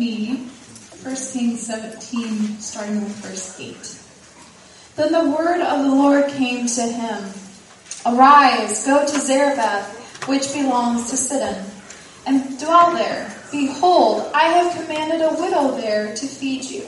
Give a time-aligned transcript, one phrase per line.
[0.00, 0.34] me
[1.02, 4.96] 1 Kings 17, starting with verse 8.
[4.96, 7.32] Then the word of the Lord came to him
[8.06, 11.66] Arise, go to Zarephath, which belongs to Sidon,
[12.26, 13.30] and dwell there.
[13.50, 16.86] Behold, I have commanded a widow there to feed you.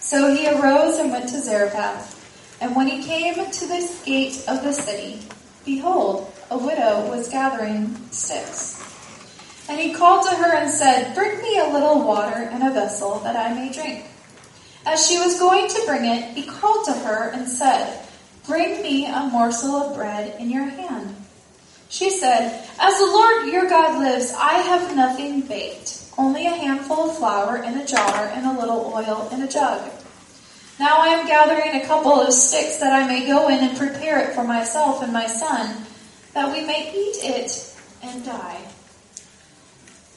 [0.00, 2.12] So he arose and went to Zarephath.
[2.60, 5.20] And when he came to the gate of the city,
[5.64, 8.85] behold, a widow was gathering sticks.
[9.68, 13.18] And he called to her and said, Bring me a little water in a vessel
[13.20, 14.06] that I may drink.
[14.86, 18.06] As she was going to bring it, he called to her and said,
[18.46, 21.16] Bring me a morsel of bread in your hand.
[21.88, 27.10] She said, As the Lord your God lives, I have nothing baked, only a handful
[27.10, 29.90] of flour in a jar and a little oil in a jug.
[30.78, 34.20] Now I am gathering a couple of sticks that I may go in and prepare
[34.20, 35.84] it for myself and my son,
[36.34, 38.60] that we may eat it and die.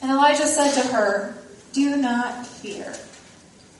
[0.02, 1.34] And Elijah said to her,
[1.72, 2.94] Do not fear.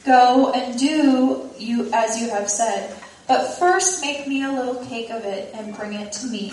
[0.05, 2.95] Go and do you as you have said,
[3.27, 6.53] but first make me a little cake of it and bring it to me.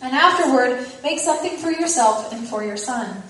[0.00, 3.22] And afterward make something for yourself and for your son.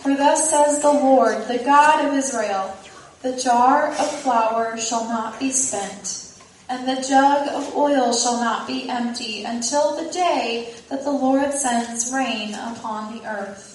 [0.00, 2.76] For thus says the Lord, the God of Israel,
[3.22, 6.34] the jar of flour shall not be spent,
[6.68, 11.52] and the jug of oil shall not be empty until the day that the Lord
[11.52, 13.69] sends rain upon the earth.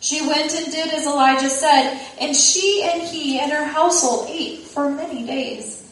[0.00, 4.60] She went and did as Elijah said, and she and he and her household ate
[4.60, 5.86] for many days.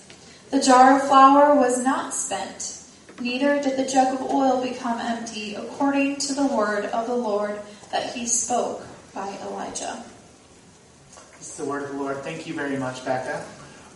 [0.50, 2.82] The jar of flour was not spent,
[3.20, 7.60] neither did the jug of oil become empty, according to the word of the Lord
[7.92, 8.82] that he spoke
[9.14, 10.02] by Elijah.
[11.36, 12.16] This is the word of the Lord.
[12.18, 13.44] Thank you very much, Becca.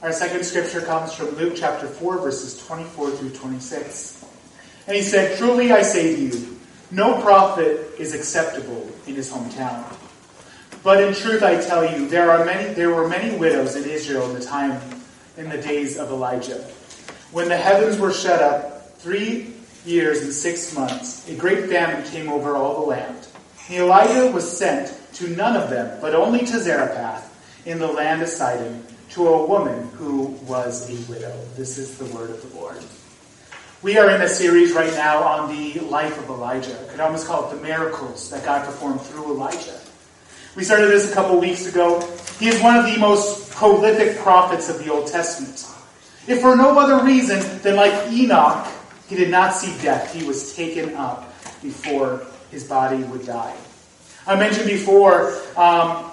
[0.02, 4.24] Our second scripture comes from Luke chapter 4, verses 24 through 26.
[4.86, 6.58] And he said, Truly I say to you,
[6.90, 9.83] no prophet is acceptable in his hometown.
[10.83, 12.75] But in truth, I tell you, there are many.
[12.75, 14.80] There were many widows in Israel in the time,
[15.36, 16.58] in the days of Elijah,
[17.30, 21.29] when the heavens were shut up three years and six months.
[21.29, 23.27] A great famine came over all the land.
[23.68, 27.28] And Elijah was sent to none of them, but only to Zarephath
[27.64, 31.39] in the land of Sidon, to a woman who was a widow.
[31.57, 32.78] This is the word of the Lord.
[33.83, 36.78] We are in a series right now on the life of Elijah.
[36.80, 39.82] I could almost call it the miracles that God performed through Elijah.
[40.55, 42.07] We started this a couple weeks ago.
[42.39, 45.67] He is one of the most prolific prophets of the Old Testament.
[46.29, 48.68] If for no other reason than like Enoch,
[49.08, 50.13] he did not see death.
[50.13, 51.33] He was taken up
[51.63, 53.57] before his body would die.
[54.27, 56.11] I mentioned before, um,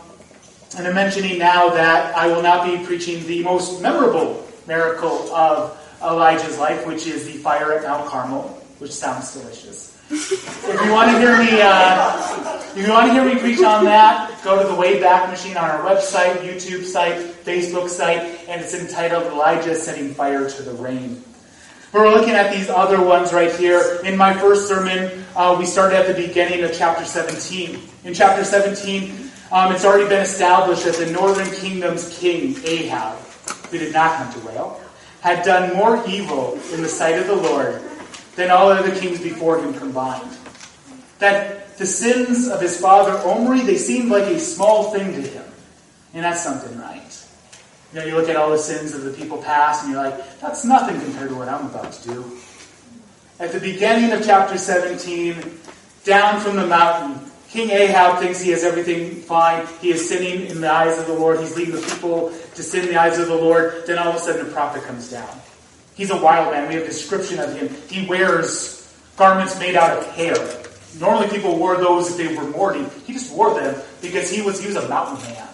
[0.77, 5.77] and I'm mentioning now that I will not be preaching the most memorable miracle of
[6.01, 8.43] Elijah's life, which is the fire at Mount Carmel,
[8.77, 9.98] which sounds delicious.
[10.11, 13.85] If you want to hear me, uh, if you want to hear me preach on
[13.85, 18.73] that, go to the Wayback Machine on our website, YouTube site, Facebook site, and it's
[18.73, 21.23] entitled "Elijah Setting Fire to the Rain."
[21.93, 23.99] We're looking at these other ones right here.
[24.03, 27.79] In my first sermon, uh, we started at the beginning of chapter 17.
[28.03, 33.19] In chapter 17, um, it's already been established that the northern kingdom's king, Ahab,
[33.69, 34.81] who did not hunt a whale,
[35.21, 37.79] had done more evil in the sight of the Lord
[38.39, 40.31] than all other kings before him combined.
[41.19, 45.43] That the sins of his father Omri, they seemed like a small thing to him.
[46.13, 47.25] And that's something right.
[47.91, 50.39] You know, you look at all the sins of the people past and you're like,
[50.39, 52.37] that's nothing compared to what I'm about to do.
[53.41, 55.35] At the beginning of chapter 17,
[56.05, 59.67] down from the mountain, King Ahab thinks he has everything fine.
[59.81, 61.41] He is sinning in the eyes of the Lord.
[61.41, 63.83] He's leading the people to sin in the eyes of the Lord.
[63.85, 65.41] Then all of a sudden, a prophet comes down.
[65.99, 66.69] He's a wild man.
[66.69, 67.67] We have a description of him.
[67.89, 70.33] He wears garments made out of hair.
[70.97, 72.89] Normally people wore those if they were mourning.
[73.05, 75.45] He just wore them because he was he was a mountain man.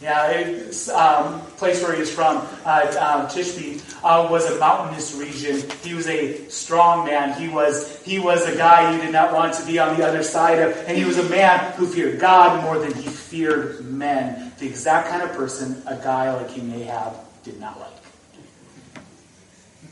[0.00, 5.68] Yeah, um, place where he was from, uh, um, Tishbe, uh, was a mountainous region.
[5.82, 7.36] He was a strong man.
[7.36, 10.22] He was he was a guy you did not want to be on the other
[10.22, 14.52] side of, and he was a man who feared God more than he feared men.
[14.60, 17.97] The exact kind of person a guy like King Ahab did not like.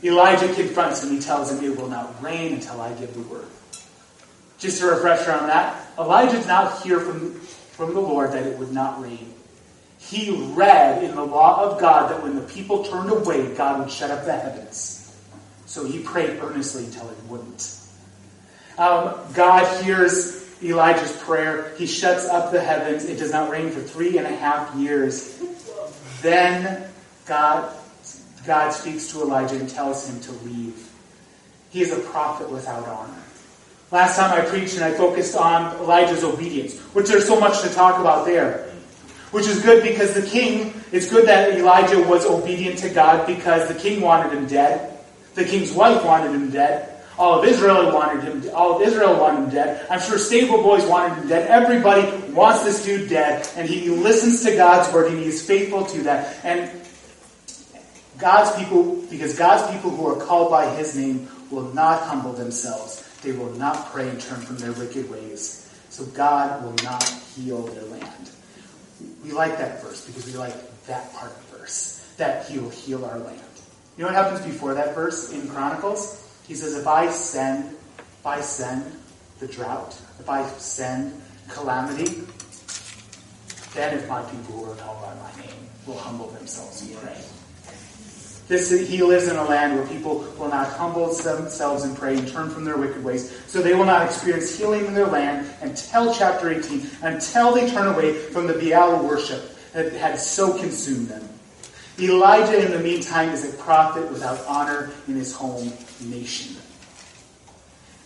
[0.03, 1.11] Elijah confronts him.
[1.11, 3.47] He tells him, It will not rain until I give the word.
[4.59, 5.87] Just a refresher on that.
[5.97, 9.33] Elijah did not hear from, from the Lord that it would not rain.
[9.99, 13.91] He read in the law of God that when the people turned away, God would
[13.91, 15.15] shut up the heavens.
[15.65, 17.77] So he prayed earnestly until it wouldn't.
[18.77, 21.73] Um, God hears Elijah's prayer.
[21.77, 23.05] He shuts up the heavens.
[23.05, 25.41] It does not rain for three and a half years.
[26.21, 26.87] Then
[27.25, 27.76] God
[28.47, 30.89] God speaks to Elijah and tells him to leave.
[31.69, 33.21] He is a prophet without honor.
[33.91, 37.69] Last time I preached and I focused on Elijah's obedience, which there's so much to
[37.69, 38.65] talk about there.
[39.31, 43.67] which is good because the king, it's good that Elijah was obedient to God because
[43.67, 44.97] the king wanted him dead.
[45.35, 46.93] The king's wife wanted him dead.
[47.19, 48.49] All of Israel wanted him.
[48.53, 49.87] All of Israel wanted him dead.
[49.89, 51.47] I'm sure stable boys wanted him dead.
[51.49, 55.83] Everybody wants this dude dead, and he listens to God's word, and he is faithful
[55.85, 56.37] to that.
[56.45, 56.76] And
[58.17, 63.03] God's people, because God's people who are called by His name will not humble themselves.
[63.21, 65.71] They will not pray and turn from their wicked ways.
[65.89, 67.03] So God will not
[67.35, 68.29] heal their land.
[69.23, 70.55] We like that verse because we like
[70.85, 73.41] that part of the verse that He will heal our land.
[73.97, 76.23] You know what happens before that verse in Chronicles?
[76.47, 78.85] He says, "If I send, if I send
[79.39, 82.23] the drought, if I send calamity,
[83.73, 87.17] then if my people who are called by my name will humble themselves and pray."
[88.47, 92.27] This, he lives in a land where people will not humble themselves and pray and
[92.27, 93.37] turn from their wicked ways.
[93.47, 97.87] So they will not experience healing in their land until chapter 18, until they turn
[97.87, 101.27] away from the Baal worship that had so consumed them.
[101.99, 106.56] Elijah, in the meantime, is a prophet without honor in his home nation.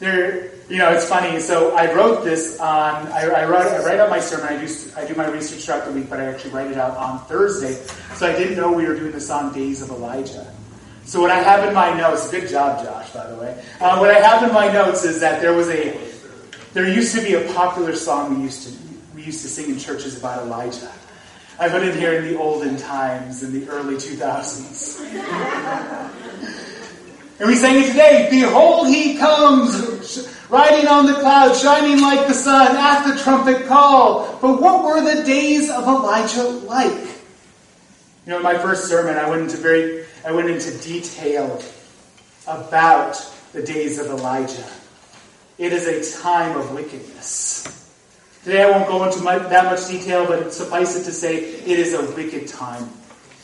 [0.02, 1.40] There, you know, it's funny.
[1.40, 3.08] So I wrote this on.
[3.12, 3.68] I, I write.
[3.68, 4.48] I write out my sermon.
[4.48, 4.74] I do.
[4.98, 7.74] I do my research throughout the week, but I actually write it out on Thursday.
[8.16, 10.52] So I didn't know we were doing this on Days of Elijah.
[11.06, 12.32] So what I have in my notes.
[12.32, 13.12] Good job, Josh.
[13.12, 15.96] By the way, uh, what I have in my notes is that there was a.
[16.74, 18.74] There used to be a popular song we used to
[19.14, 20.92] we used to sing in churches about Elijah.
[21.60, 26.10] I put it here in the olden times, in the early 2000s.
[27.42, 28.28] And we sang it today.
[28.30, 34.38] Behold, he comes, riding on the cloud, shining like the sun at the trumpet call.
[34.40, 36.92] But what were the days of Elijah like?
[36.92, 41.60] You know, in my first sermon, I went into very, I went into detail
[42.46, 43.16] about
[43.54, 44.70] the days of Elijah.
[45.58, 47.64] It is a time of wickedness.
[48.44, 51.96] Today I won't go into that much detail, but suffice it to say, it is
[51.96, 52.88] a wicked time.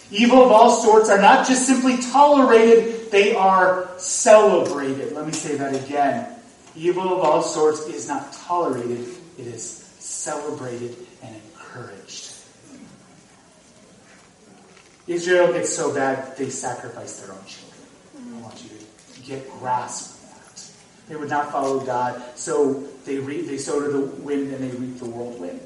[0.09, 5.13] Evil of all sorts are not just simply tolerated, they are celebrated.
[5.13, 6.33] Let me say that again.
[6.75, 9.07] Evil of all sorts is not tolerated,
[9.38, 9.63] it is
[10.00, 12.33] celebrated and encouraged.
[15.07, 18.38] Israel gets so bad, they sacrifice their own children.
[18.38, 20.71] I want you to get grasp of that.
[21.07, 24.77] They would not follow God, so they, re- they sow to the wind and they
[24.77, 25.62] reap the whirlwind.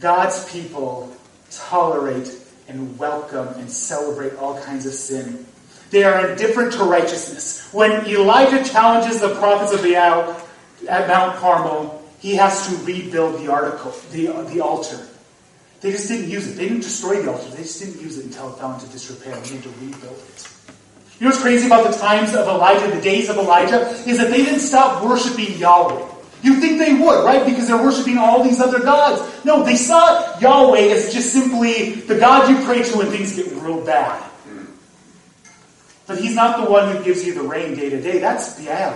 [0.00, 1.14] God's people
[1.50, 2.26] tolerate
[2.68, 5.46] and welcome and celebrate all kinds of sin.
[5.90, 7.68] They are indifferent to righteousness.
[7.72, 10.40] When Elijah challenges the prophets of Baal
[10.88, 14.98] at Mount Carmel, he has to rebuild the article, the, the altar.
[15.82, 16.54] They just didn't use it.
[16.54, 17.50] They didn't destroy the altar.
[17.50, 19.36] They just didn't use it until it fell into disrepair.
[19.36, 20.48] They had to rebuild it.
[21.20, 24.30] You know what's crazy about the times of Elijah, the days of Elijah, is that
[24.30, 26.13] they didn't stop worshiping Yahweh.
[26.44, 27.46] You think they would, right?
[27.46, 29.22] Because they're worshiping all these other gods.
[29.46, 33.50] No, they saw Yahweh as just simply the God you pray to when things get
[33.62, 34.22] real bad.
[36.06, 38.18] But he's not the one who gives you the rain day to day.
[38.18, 38.94] That's Baal.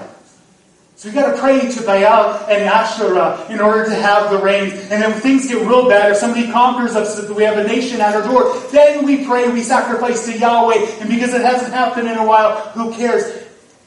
[0.97, 4.71] So we got to pray to Baal and Asherah in order to have the rain.
[4.71, 7.67] And then when things get real bad, if somebody conquers us, that we have a
[7.67, 10.99] nation at our door, then we pray, we sacrifice to Yahweh.
[11.01, 13.25] And because it hasn't happened in a while, who cares?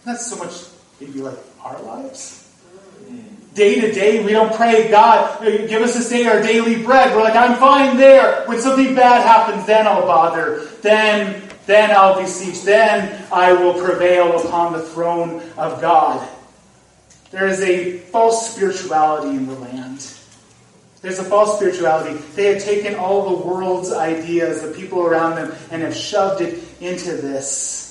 [0.04, 0.66] That's so much
[1.00, 2.41] maybe like our lives
[3.54, 4.24] day to day.
[4.24, 7.16] We don't pray, God, uh, give us this day our daily bread.
[7.16, 8.46] We're like, I'm fine there.
[8.46, 10.66] When something bad happens, then I'll bother.
[10.82, 12.64] Then, then I'll beseech.
[12.64, 16.28] Then I will prevail upon the throne of God.
[17.32, 20.18] There is a false spirituality in the land.
[21.02, 22.20] There's a false spirituality.
[22.36, 26.64] They have taken all the world's ideas, the people around them, and have shoved it
[26.80, 27.90] into this.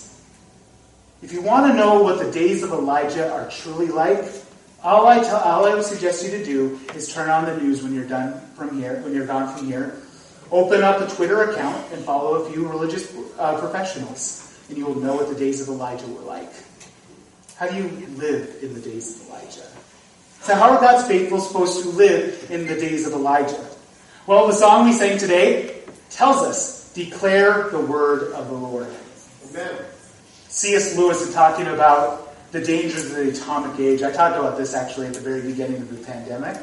[1.22, 4.24] If you want to know what the days of Elijah are truly like,
[4.82, 7.82] all I tell, all I would suggest you to do is turn on the news
[7.82, 10.00] when you're done from here, when you're gone from here.
[10.50, 14.98] Open up a Twitter account and follow a few religious uh, professionals, and you will
[14.98, 16.50] know what the days of Elijah were like.
[17.56, 19.66] How do you live in the days of Elijah?
[20.40, 23.68] So, how are God's faithful supposed to live in the days of Elijah?
[24.26, 28.88] Well, the song we sang today tells us declare the word of the Lord.
[29.50, 29.84] Amen.
[30.48, 30.96] C.S.
[30.96, 34.02] Lewis is talking about the dangers of the atomic age.
[34.02, 36.56] I talked about this actually at the very beginning of the pandemic,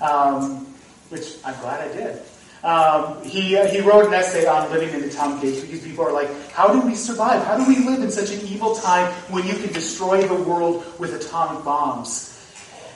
[0.00, 0.66] um,
[1.08, 2.22] which I'm glad I did.
[2.64, 6.04] Um, he, uh, he wrote an essay on living in the atomic age because people
[6.04, 7.44] are like, how do we survive?
[7.44, 10.82] How do we live in such an evil time when you can destroy the world
[10.98, 12.30] with atomic bombs?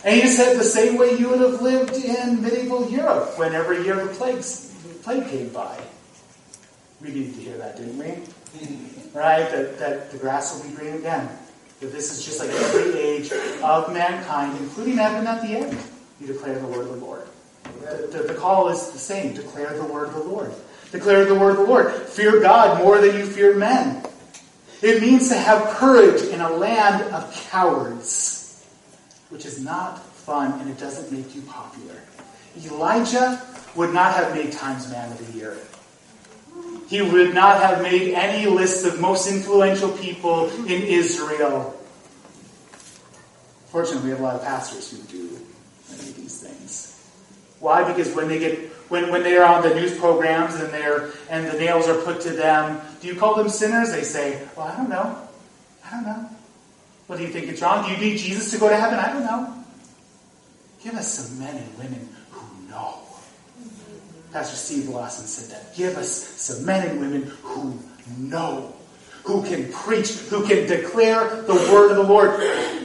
[0.05, 3.85] And he said the same way you would have lived in medieval Europe when every
[3.85, 5.79] year the, plagues, the plague came by.
[7.03, 8.15] We needed to hear that, didn't we?
[9.15, 9.51] Right?
[9.51, 11.29] That, that the grass will be green again.
[11.81, 13.31] That this is just like every age
[13.63, 15.79] of mankind, including heaven at the end.
[16.21, 17.23] You declare the word of the Lord.
[18.11, 20.53] the, the call is the same declare the word of the Lord.
[20.91, 21.93] Declare the word of the Lord.
[21.93, 24.05] Fear God more than you fear men.
[24.81, 28.65] It means to have courage in a land of cowards,
[29.29, 31.97] which is not fun and it doesn't make you popular.
[32.65, 33.41] Elijah
[33.75, 35.57] would not have made Times Man of the Year.
[36.89, 41.79] He would not have made any list of most influential people in Israel.
[43.67, 45.39] Fortunately, we have a lot of pastors who do
[45.91, 46.99] many of these things.
[47.61, 47.87] Why?
[47.87, 51.47] Because when they get when, when they are on the news programs and they're and
[51.47, 53.93] the nails are put to them, do you call them sinners?
[53.93, 55.29] They say, Well, I don't know.
[55.85, 56.31] I don't know.
[57.07, 57.87] What do you think it's wrong?
[57.87, 58.99] Do you need Jesus to go to heaven?
[58.99, 59.65] I don't know.
[60.83, 63.01] Give us some men and women who know.
[64.33, 65.75] Pastor Steve Lawson said that.
[65.75, 67.79] Give us some men and women who
[68.19, 68.75] know,
[69.25, 72.39] who can preach, who can declare the word of the Lord,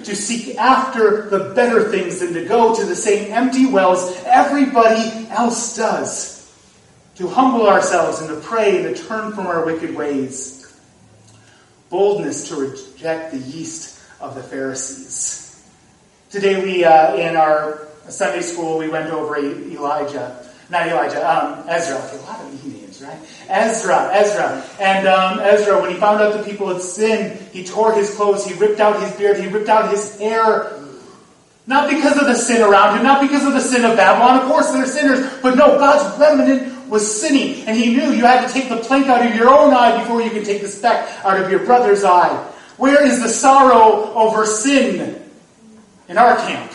[0.05, 5.27] to seek after the better things than to go to the same empty wells everybody
[5.29, 6.33] else does.
[7.17, 10.81] To humble ourselves and to pray and to turn from our wicked ways.
[11.89, 15.63] Boldness to reject the yeast of the Pharisees.
[16.31, 20.42] Today, we uh, in our Sunday school, we went over Elijah
[20.73, 21.95] not Elijah, um, Ezra.
[21.95, 23.17] A lot of E names, right?
[23.47, 24.63] Ezra, Ezra.
[24.81, 28.43] And um, Ezra, when he found out the people had sinned, he tore his clothes,
[28.43, 30.79] he ripped out his beard, he ripped out his hair.
[31.67, 34.41] Not because of the sin around him, not because of the sin of Babylon.
[34.41, 35.39] Of course, they're sinners.
[35.41, 37.65] But no, God's remnant was sinning.
[37.67, 40.21] And he knew you had to take the plank out of your own eye before
[40.21, 42.35] you can take the speck out of your brother's eye.
[42.75, 45.21] Where is the sorrow over sin
[46.09, 46.73] in our camp?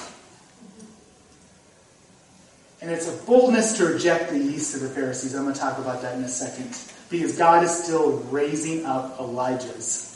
[2.80, 5.34] And it's a boldness to reject the yeast of the Pharisees.
[5.34, 6.78] I'm going to talk about that in a second.
[7.10, 10.08] Because God is still raising up Elijahs.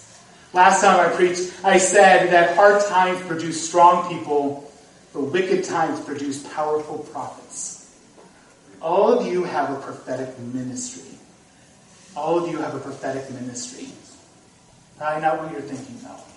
[0.53, 4.71] Last time I preached, I said that hard times produce strong people,
[5.13, 7.97] but wicked times produce powerful prophets.
[8.81, 11.19] All of you have a prophetic ministry.
[12.15, 13.89] All of you have a prophetic ministry.
[14.99, 16.32] Probably not what you're thinking, though.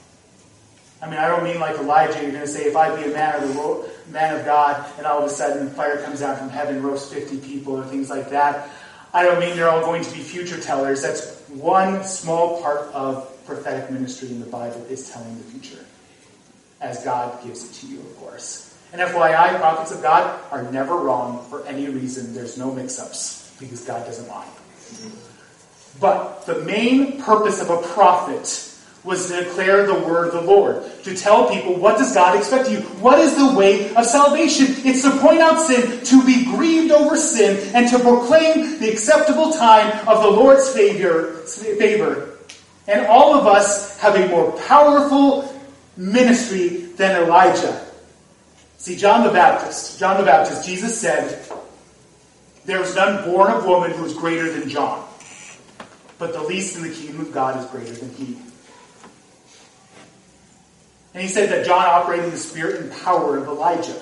[1.05, 2.19] I mean, I don't mean like Elijah.
[2.19, 5.05] You're going to say, if I be a man of the man of God, and
[5.05, 8.31] all of a sudden fire comes down from heaven, roasts 50 people, or things like
[8.31, 8.69] that.
[9.13, 11.03] I don't mean they're all going to be future tellers.
[11.03, 15.85] That's one small part of prophetic ministry in the Bible is telling the future,
[16.81, 18.75] as God gives it to you, of course.
[18.91, 22.33] And FYI, prophets of God are never wrong for any reason.
[22.33, 24.47] There's no mix-ups because God doesn't lie.
[25.99, 28.71] But the main purpose of a prophet
[29.05, 32.67] was to declare the word of the Lord, to tell people what does God expect
[32.67, 32.79] of you?
[32.99, 34.65] What is the way of salvation?
[34.79, 39.51] It's to point out sin, to be grieved over sin, and to proclaim the acceptable
[39.53, 41.33] time of the Lord's favor.
[41.45, 42.31] favor.
[42.87, 45.53] And all of us have a more powerful
[45.95, 47.85] ministry than Elijah.
[48.79, 51.47] See, John the Baptist, John the Baptist, Jesus said,
[52.65, 55.07] There is none born of woman who is greater than John,
[56.17, 58.37] but the least in the kingdom of God is greater than he.
[61.15, 64.01] And he said that John operated in the spirit and power of Elijah.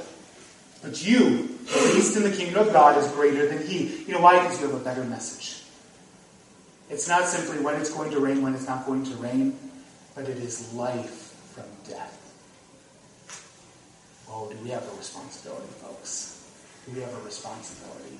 [0.81, 4.03] But you, the least in the kingdom of God, is greater than he.
[4.07, 4.41] You know why?
[4.41, 5.61] Because you have a better message.
[6.89, 9.59] It's not simply when it's going to rain, when it's not going to rain,
[10.15, 12.19] but it is life from death.
[14.27, 16.43] Oh, do we have a responsibility, folks?
[16.87, 18.17] Do we have a responsibility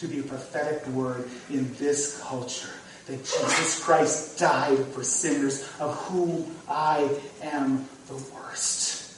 [0.00, 2.68] to be a prophetic word in this culture
[3.06, 7.08] that Jesus Christ died for sinners, of whom I
[7.42, 9.14] am the worst.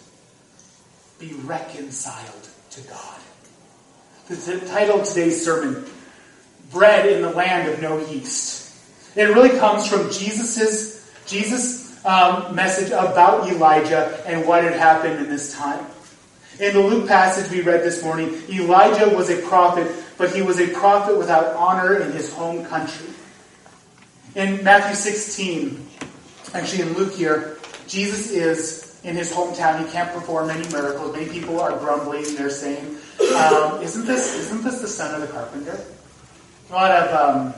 [1.19, 3.21] Be reconciled to God.
[4.29, 5.85] The title of today's sermon,
[6.71, 8.75] Bread in the Land of No Yeast.
[9.17, 15.29] It really comes from Jesus's Jesus' um, message about Elijah and what had happened in
[15.29, 15.85] this time.
[16.59, 20.61] In the Luke passage we read this morning, Elijah was a prophet, but he was
[20.61, 23.07] a prophet without honor in his home country.
[24.35, 25.89] In Matthew 16,
[26.55, 27.59] actually in Luke here,
[27.91, 29.85] Jesus is in his hometown.
[29.85, 31.13] He can't perform any miracles.
[31.13, 32.23] Many people are grumbling.
[32.37, 32.97] They're saying,
[33.35, 35.77] um, "Isn't this isn't this the son of the carpenter?"
[36.71, 37.55] A lot of um,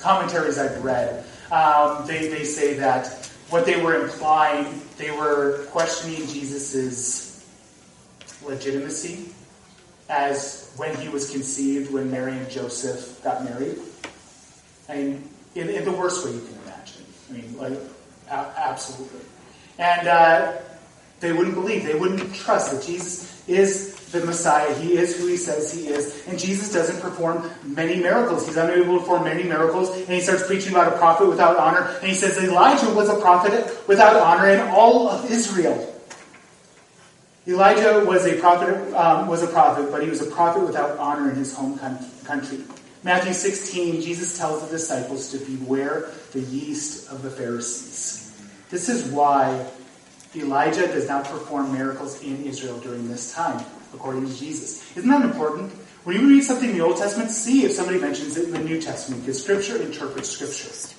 [0.00, 6.26] commentaries I've read, um, they they say that what they were implying, they were questioning
[6.26, 7.44] Jesus's
[8.42, 9.28] legitimacy
[10.08, 13.78] as when he was conceived, when Mary and Joseph got married.
[14.88, 17.04] I mean, in, in the worst way you can imagine.
[17.28, 17.78] I mean, like,
[18.30, 19.20] a- absolutely.
[19.78, 20.52] And uh,
[21.20, 24.72] they wouldn't believe, they wouldn't trust that Jesus is the Messiah.
[24.74, 26.26] He is who he says he is.
[26.26, 28.46] And Jesus doesn't perform many miracles.
[28.46, 29.90] He's unable to perform many miracles.
[29.96, 31.90] And he starts preaching about a prophet without honor.
[32.00, 35.92] And he says Elijah was a prophet without honor in all of Israel.
[37.48, 41.30] Elijah was a prophet, um, was a prophet, but he was a prophet without honor
[41.30, 41.78] in his home
[42.24, 42.58] country.
[43.04, 48.25] Matthew 16, Jesus tells the disciples to beware the yeast of the Pharisees.
[48.70, 49.66] This is why
[50.34, 54.96] Elijah does not perform miracles in Israel during this time, according to Jesus.
[54.96, 55.72] Isn't that important?
[56.04, 58.60] When you read something in the Old Testament, see if somebody mentions it in the
[58.60, 60.94] New Testament, because Scripture interprets Scripture.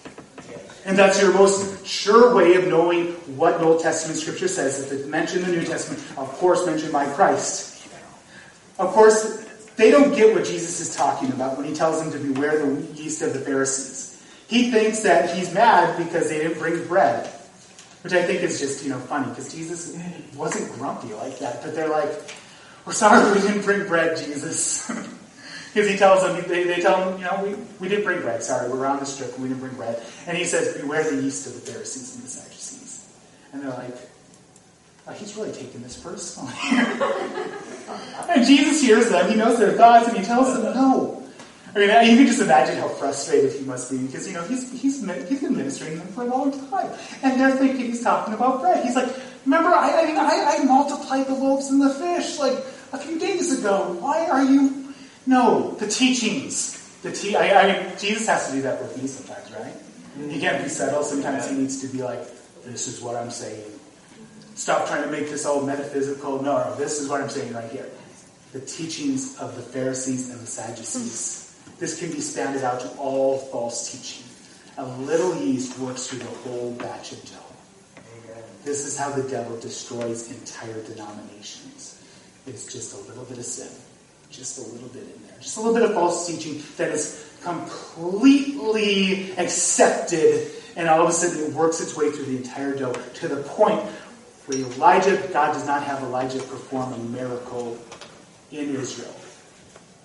[0.86, 3.08] And that's your most sure way of knowing
[3.38, 4.80] what an Old Testament Scripture says.
[4.80, 7.88] If it's mentioned the New Testament, of course mentioned by Christ.
[8.80, 9.46] Of course,
[9.76, 12.82] they don't get what Jesus is talking about when he tells them to beware the
[12.94, 14.22] yeast of the Pharisees.
[14.48, 17.30] He thinks that he's mad because they didn't bring bread.
[18.08, 19.94] Which I think is just, you know, funny because Jesus
[20.34, 21.62] wasn't grumpy like that.
[21.62, 22.10] But they're like,
[22.86, 24.90] we're sorry we didn't bring bread, Jesus.
[25.74, 28.42] Because he tells them, they, they tell him, you know, we, we didn't bring bread.
[28.42, 30.02] Sorry, we're on the strip and we didn't bring bread.
[30.26, 33.14] And he says, beware the yeast of the Pharisees and the Sadducees.
[33.52, 33.96] And they're like,
[35.06, 36.54] oh, he's really taking this personally.
[38.30, 39.30] and Jesus hears them.
[39.30, 41.17] He knows their thoughts and he tells them, no.
[41.78, 44.70] I mean, you can just imagine how frustrated he must be because, you know, he's,
[44.72, 46.92] he's, he's been ministering them for a long time.
[47.24, 48.84] And they're thinking he's talking about bread.
[48.84, 49.10] He's like,
[49.46, 52.58] remember, I, I, I, I multiplied the loaves and the fish like
[52.94, 53.98] a few days ago.
[54.00, 54.88] Why are you
[55.28, 56.74] no, the teachings.
[57.02, 59.74] The te- I, I mean, Jesus has to do that with me sometimes, right?
[59.74, 60.30] Mm-hmm.
[60.30, 61.04] He can't be subtle.
[61.04, 62.26] Sometimes he needs to be like,
[62.64, 63.64] this is what I'm saying.
[64.56, 66.42] Stop trying to make this all metaphysical.
[66.42, 67.88] No, no, this is what I'm saying right here.
[68.54, 71.44] The teachings of the Pharisees and the Sadducees.
[71.44, 71.47] Mm.
[71.80, 74.26] This can be spanned out to all false teaching.
[74.78, 78.02] A little yeast works through the whole batch of dough.
[78.64, 82.02] This is how the devil destroys entire denominations.
[82.46, 83.70] It's just a little bit of sin
[84.30, 85.38] just a little bit in there.
[85.40, 91.12] Just a little bit of false teaching that is completely accepted, and all of a
[91.12, 93.80] sudden it works its way through the entire dough to the point
[94.46, 97.78] where Elijah, God does not have Elijah perform a miracle
[98.52, 99.14] in Israel.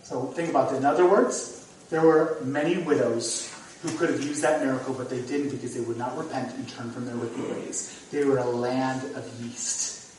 [0.02, 0.76] So think about that.
[0.76, 1.61] In other words,
[1.92, 5.82] there were many widows who could have used that miracle, but they didn't because they
[5.82, 8.02] would not repent and turn from their wicked ways.
[8.10, 10.16] They were a land of yeast.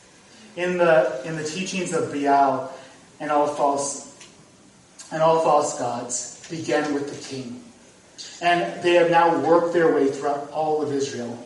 [0.54, 2.72] In the in the teachings of Baal,
[3.18, 4.16] and all false
[5.10, 7.60] and all false gods began with the king.
[8.40, 11.36] And they have now worked their way throughout all of Israel.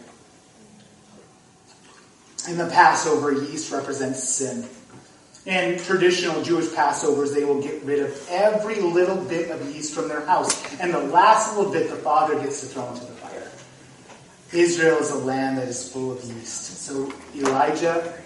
[2.46, 4.68] In the Passover, yeast represents sin.
[5.48, 10.06] In traditional Jewish Passovers, they will get rid of every little bit of yeast from
[10.06, 10.78] their house.
[10.78, 13.50] And the last little bit the father gets to throw into the fire.
[14.52, 16.82] Israel is a land that is full of yeast.
[16.82, 18.20] So Elijah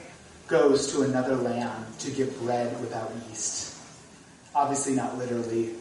[0.48, 3.78] goes to another land to get bread without yeast.
[4.52, 5.74] Obviously, not literally,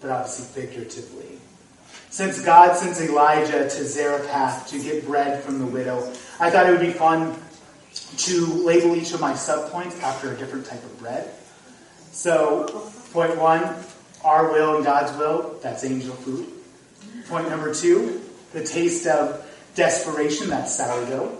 [0.00, 1.40] but obviously figuratively.
[2.10, 6.70] Since God sends Elijah to Zarephath to get bread from the widow, I thought it
[6.70, 7.34] would be fun
[7.94, 11.30] to label each of my subpoints after a different type of bread.
[12.12, 13.62] So, point one,
[14.24, 16.48] our will and God's will, that's angel food.
[17.28, 21.36] Point number two, the taste of desperation, that's sourdough.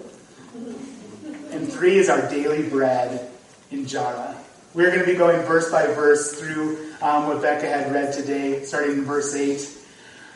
[1.51, 3.31] And three is our daily bread
[3.71, 4.37] injera.
[4.75, 8.65] We're going to be going verse by verse through um, what Becca had read today,
[8.65, 9.61] starting in verse 8.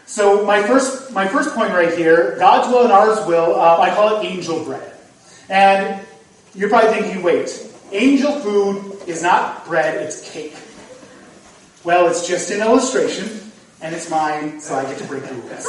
[0.07, 3.91] So my first, my first point right here, God's will and ours will, uh, I
[3.91, 4.93] call it angel bread.
[5.51, 6.07] And
[6.59, 10.57] you're probably thinking, wait, angel food is not bread, it's cake.
[11.85, 15.67] Well, it's just an illustration, and it's mine, so I get to break the rules.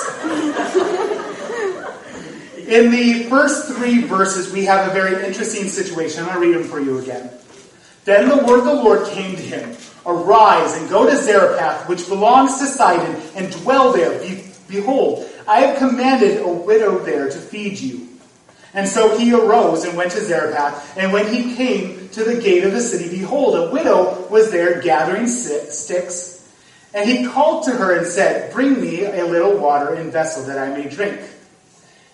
[2.67, 6.23] In the first three verses, we have a very interesting situation.
[6.23, 7.29] I'm going to read them for you again.
[8.05, 12.07] Then the word of the Lord came to him Arise and go to Zarephath, which
[12.07, 14.19] belongs to Sidon, and dwell there.
[14.19, 18.08] Be- behold, I have commanded a widow there to feed you.
[18.73, 20.97] And so he arose and went to Zarephath.
[20.97, 24.81] And when he came to the gate of the city, behold, a widow was there
[24.81, 26.35] gathering sticks.
[26.93, 30.57] And he called to her and said, Bring me a little water in vessel that
[30.57, 31.19] I may drink.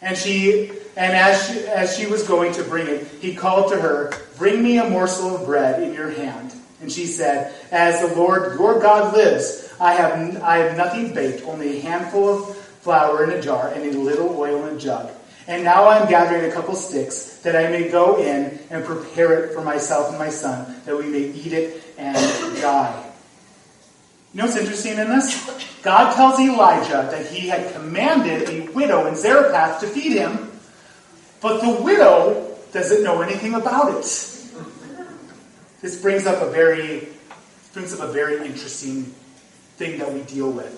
[0.01, 3.79] And she and as she, as she was going to bring it, he called to
[3.79, 6.53] her, Bring me a morsel of bread in your hand.
[6.81, 11.43] And she said, As the Lord your God lives, I have, I have nothing baked,
[11.45, 15.11] only a handful of flour in a jar and a little oil in a jug.
[15.47, 19.43] And now I am gathering a couple sticks that I may go in and prepare
[19.43, 22.15] it for myself and my son, that we may eat it and
[22.61, 23.11] die.
[24.33, 25.79] You know what's interesting in this?
[25.83, 30.51] God tells Elijah that he had commanded a widow in Zarephath to feed him,
[31.41, 34.03] but the widow doesn't know anything about it.
[35.81, 37.07] This brings up a very
[37.73, 39.03] brings up a very interesting
[39.77, 40.73] thing that we deal with.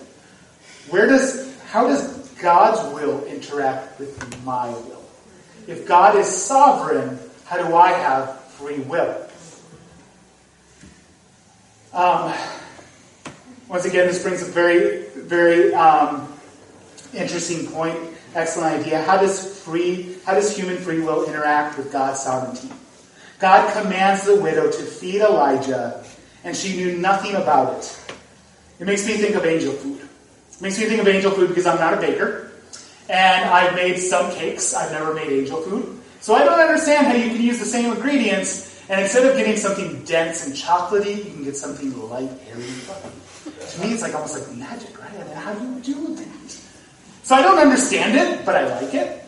[0.90, 5.04] Where does how does God's will interact with my will?
[5.66, 9.26] If God is sovereign, how do I have free will?
[11.92, 12.34] Um,
[13.68, 16.32] once again, this brings a very, very um,
[17.14, 17.98] interesting point.
[18.34, 19.02] Excellent idea.
[19.02, 22.70] How does free, how does human free will interact with God's sovereignty?
[23.38, 26.04] God commands the widow to feed Elijah,
[26.44, 28.14] and she knew nothing about it.
[28.80, 30.07] It makes me think of angel food.
[30.60, 32.50] Makes me think of angel food because I'm not a baker,
[33.08, 34.74] and I've made some cakes.
[34.74, 36.00] I've never made angel food.
[36.20, 39.56] So I don't understand how you can use the same ingredients and instead of getting
[39.56, 43.76] something dense and chocolatey, you can get something light, airy, fluffy.
[43.76, 45.12] To me, it's like almost like magic, right?
[45.12, 46.50] I mean, how do you do that?
[47.22, 49.24] So I don't understand it, but I like it.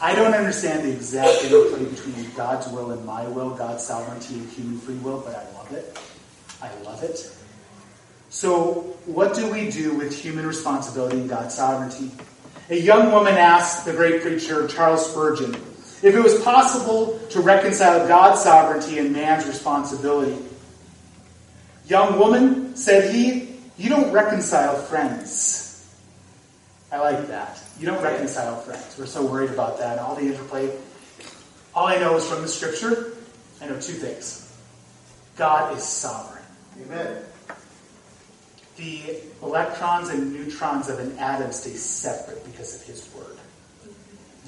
[0.00, 4.48] I don't understand the exact interplay between God's will and my will, God's sovereignty and
[4.50, 5.98] human free will, but I love it.
[6.60, 7.34] I love it.
[8.30, 12.10] So, what do we do with human responsibility and God's sovereignty?
[12.70, 18.06] A young woman asked the great preacher Charles Spurgeon, if it was possible to reconcile
[18.06, 20.36] God's sovereignty and man's responsibility.
[21.86, 25.68] Young woman, said he, you don't reconcile friends.
[26.92, 27.58] I like that.
[27.80, 28.96] You don't reconcile friends.
[28.98, 29.98] We're so worried about that.
[29.98, 30.70] All the interplay.
[31.74, 33.12] All I know is from the scripture,
[33.60, 34.44] I know two things.
[35.36, 36.44] God is sovereign.
[36.82, 37.22] Amen.
[38.78, 43.38] The electrons and neutrons of an atom stay separate because of his word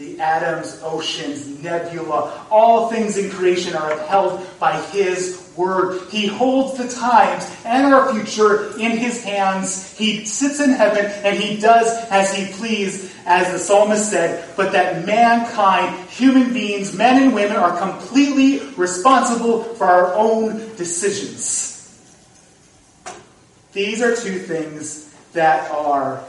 [0.00, 6.00] the atoms, oceans, nebula, all things in creation are upheld by His Word.
[6.10, 9.92] He holds the times and our future in His hands.
[9.98, 14.72] He sits in heaven and He does as He please, as the psalmist said, but
[14.72, 21.69] that mankind, human beings, men and women, are completely responsible for our own decisions.
[23.72, 26.24] These are two things that are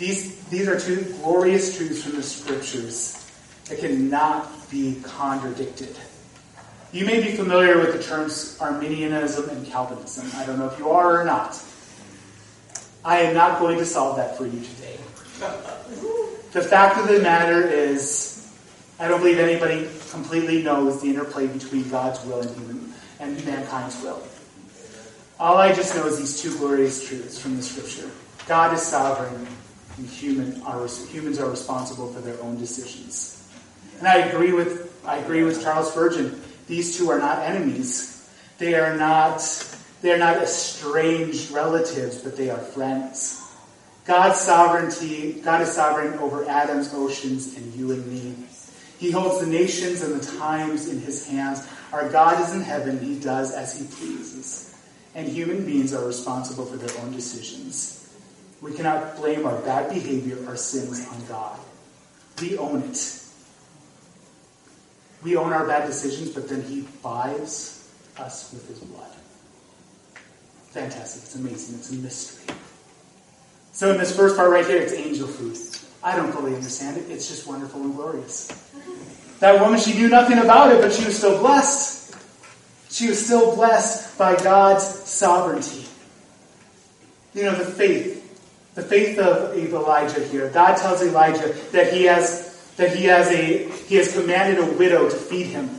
[0.00, 3.30] these, these are two glorious truths from the scriptures
[3.68, 5.94] that cannot be contradicted.
[6.90, 10.30] You may be familiar with the terms Arminianism and Calvinism.
[10.36, 11.62] I don't know if you are or not.
[13.04, 14.96] I am not going to solve that for you today.
[16.52, 18.50] The fact of the matter is,
[18.98, 24.02] I don't believe anybody completely knows the interplay between God's will and human and mankind's
[24.02, 24.22] will.
[25.40, 28.10] All I just know is these two glorious truths from the scripture.
[28.46, 29.46] God is sovereign
[29.96, 33.50] and human are, humans are responsible for their own decisions.
[33.98, 36.42] And I agree with I agree with Charles Spurgeon.
[36.66, 38.30] These two are not enemies.
[38.58, 39.40] They are not
[40.02, 43.42] they are not estranged relatives, but they are friends.
[44.04, 48.34] God's sovereignty, God is sovereign over atoms, oceans, and you and me.
[48.98, 51.66] He holds the nations and the times in his hands.
[51.94, 54.69] Our God is in heaven, he does as he pleases.
[55.14, 58.14] And human beings are responsible for their own decisions.
[58.60, 61.58] We cannot blame our bad behavior, our sins on God.
[62.40, 63.16] We own it.
[65.22, 69.10] We own our bad decisions, but then He buys us with His blood.
[70.70, 71.22] Fantastic.
[71.24, 71.78] It's amazing.
[71.78, 72.54] It's a mystery.
[73.72, 75.56] So, in this first part right here, it's angel food.
[76.02, 77.10] I don't fully understand it.
[77.10, 78.48] It's just wonderful and glorious.
[79.40, 81.99] That woman, she knew nothing about it, but she was still blessed.
[82.90, 85.86] She was still blessed by God's sovereignty.
[87.34, 88.20] You know, the faith
[88.74, 90.48] the faith of Elijah here.
[90.50, 95.08] God tells Elijah that he has that he has a he has commanded a widow
[95.08, 95.70] to feed him.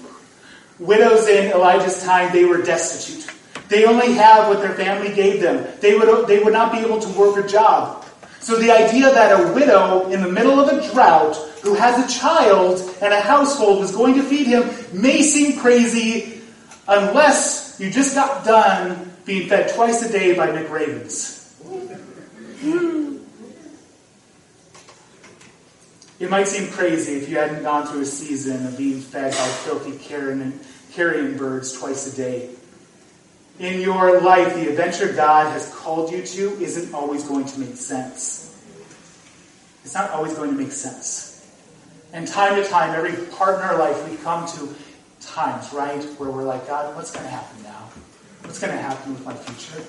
[0.79, 3.33] Widows in Elijah's time they were destitute.
[3.69, 5.65] They only have what their family gave them.
[5.79, 8.05] They would they would not be able to work a job.
[8.39, 12.19] So the idea that a widow in the middle of a drought who has a
[12.19, 16.40] child and a household was going to feed him may seem crazy
[16.91, 21.39] unless you just got done being fed twice a day by McRaven's.
[26.19, 29.47] It might seem crazy if you hadn't gone through a season of being fed by
[29.63, 32.49] filthy carrion, birds twice a day.
[33.57, 37.75] In your life, the adventure God has called you to isn't always going to make
[37.75, 38.55] sense.
[39.83, 41.49] It's not always going to make sense.
[42.13, 44.75] And time to time, every part in our life, we come to
[45.21, 47.89] times, right, where we're like, God, what's going to happen now?
[48.43, 49.83] What's going to happen with my future?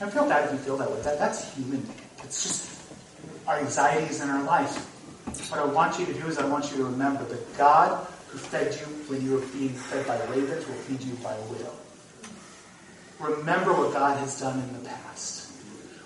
[0.00, 1.00] I feel bad if you feel that way.
[1.02, 1.86] That, that's human.
[2.24, 2.82] It's just
[3.46, 4.88] our anxieties in our life.
[5.50, 8.38] What I want you to do is I want you to remember that God who
[8.38, 11.72] fed you when you were being fed by ravens will feed you by a widow.
[13.20, 15.52] Remember what God has done in the past.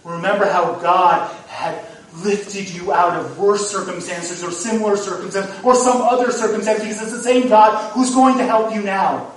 [0.04, 1.82] Remember how God had
[2.24, 7.12] lifted you out of worse circumstances or similar circumstances or some other circumstance because it's
[7.12, 9.32] the same God who's going to help you now.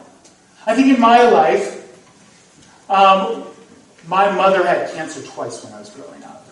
[0.66, 1.76] I think in my life,
[2.90, 3.46] um,
[4.08, 6.46] my mother had cancer twice when I was growing up.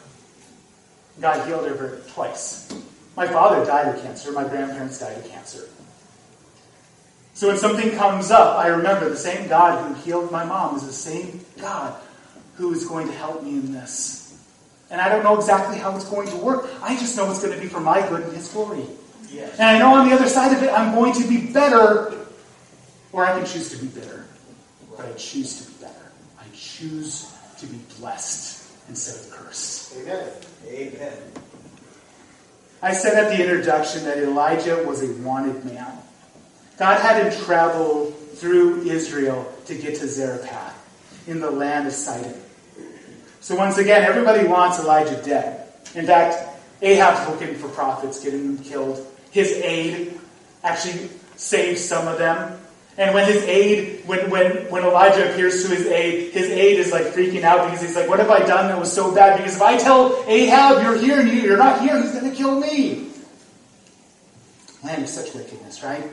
[1.20, 2.72] God healed her twice.
[3.16, 4.32] My father died of cancer.
[4.32, 5.68] My grandparents died of cancer.
[7.34, 10.86] So when something comes up, I remember the same God who healed my mom is
[10.86, 11.96] the same God
[12.56, 14.27] who is going to help me in this.
[14.89, 16.69] And I don't know exactly how it's going to work.
[16.82, 18.84] I just know it's going to be for my good and His glory.
[19.30, 19.60] Yes.
[19.60, 22.26] And I know on the other side of it, I'm going to be better,
[23.12, 24.26] or I can choose to be bitter.
[24.95, 26.12] But I choose to be better.
[26.39, 29.95] I choose to be blessed instead of cursed.
[29.97, 30.30] Amen.
[30.69, 31.13] Amen.
[32.82, 35.97] I said at the introduction that Elijah was a wanted man.
[36.78, 40.76] God had him travel through Israel to get to Zarephath
[41.28, 42.39] in the land of Sidon.
[43.48, 45.70] So once again, everybody wants Elijah dead.
[45.96, 46.36] In fact,
[46.82, 49.08] Ahab's looking for prophets, getting them killed.
[49.32, 50.20] His aide
[50.66, 52.60] actually saves some of them.
[52.98, 56.92] And when his aide, when, when, when Elijah appears to his aide, his aide is
[56.92, 59.38] like freaking out because he's like, what have I done that was so bad?
[59.38, 62.60] Because if I tell Ahab you're here and you're not here, he's going to kill
[62.60, 63.12] me.
[64.84, 66.04] Land of such wickedness, right?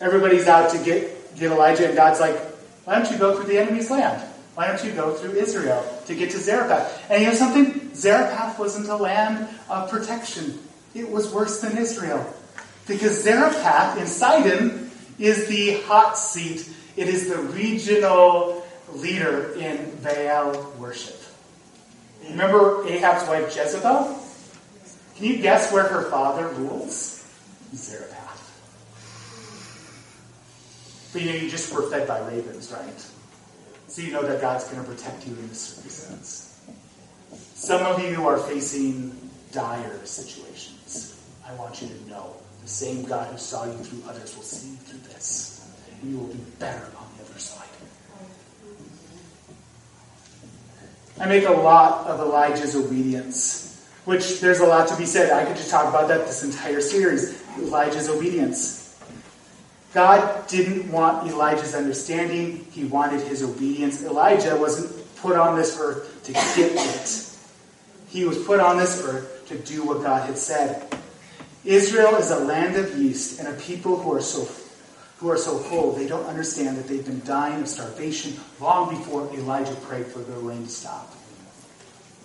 [0.00, 2.38] Everybody's out to get, get Elijah, and God's like,
[2.86, 4.26] why don't you go through the enemy's land?
[4.54, 7.10] Why don't you go through Israel to get to Zarephath?
[7.10, 7.94] And you know something?
[7.94, 10.58] Zarephath wasn't a land of protection.
[10.94, 12.34] It was worse than Israel.
[12.86, 16.68] Because Zarephath in Sidon is the hot seat.
[16.96, 21.16] It is the regional leader in Baal worship.
[22.28, 24.18] Remember Ahab's wife Jezebel?
[25.16, 27.24] Can you guess where her father rules?
[27.74, 28.18] Zarephath.
[31.12, 33.06] But you know, you just were fed by ravens, right?
[33.90, 36.64] So you know that God's going to protect you in this circumstance.
[37.54, 39.10] Some of you are facing
[39.50, 41.20] dire situations.
[41.44, 44.70] I want you to know the same God who saw you through others will see
[44.70, 45.68] you through this.
[45.90, 47.66] And you will be better on the other side.
[51.18, 55.32] I make a lot of Elijah's obedience, which there's a lot to be said.
[55.32, 57.42] I could just talk about that this entire series.
[57.58, 58.79] Elijah's obedience.
[59.92, 64.04] God didn't want Elijah's understanding, he wanted his obedience.
[64.04, 67.36] Elijah wasn't put on this earth to get it,
[68.08, 70.94] he was put on this earth to do what God had said.
[71.64, 74.48] Israel is a land of yeast and a people who are so
[75.18, 79.30] who are so full they don't understand that they've been dying of starvation long before
[79.34, 81.14] Elijah prayed for the rain to stop.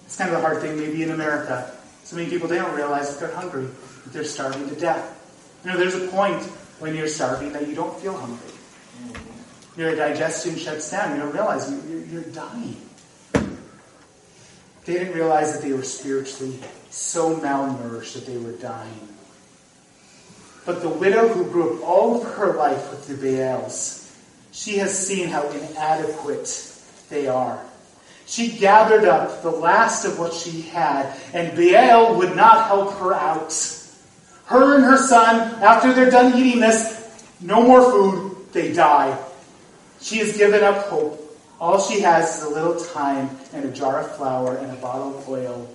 [0.05, 1.71] It's kind of a hard thing maybe in America.
[2.05, 5.11] So many people they don't realize that they're hungry, that they're starving to death.
[5.65, 6.41] You know, there's a point
[6.79, 8.51] when you're starving that you don't feel hungry.
[9.77, 11.15] Your digestion shuts down.
[11.15, 12.77] You don't realize you're, you're dying.
[14.85, 16.59] They didn't realize that they were spiritually
[16.89, 19.07] so malnourished that they were dying.
[20.65, 24.15] But the widow who grew up all of her life with the Baals,
[24.51, 26.71] she has seen how inadequate
[27.09, 27.63] they are.
[28.27, 33.13] She gathered up the last of what she had, and Baal would not help her
[33.13, 33.51] out.
[34.45, 39.17] Her and her son, after they're done eating this, no more food, they die.
[40.01, 41.21] She has given up hope.
[41.59, 45.17] All she has is a little time and a jar of flour and a bottle
[45.17, 45.67] of oil.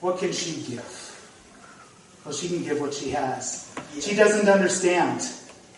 [0.00, 1.02] What can she give?
[2.24, 3.72] Well, she can give what she has.
[4.00, 5.28] She doesn't understand.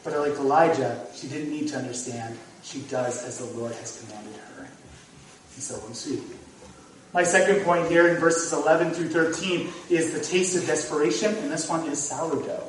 [0.03, 2.39] But like Elijah, she didn't need to understand.
[2.63, 4.63] She does as the Lord has commanded her.
[4.63, 6.23] And so sweet.
[7.15, 11.51] My second point here in verses 11 through 13 is the taste of desperation, and
[11.51, 12.63] this one is sourdough.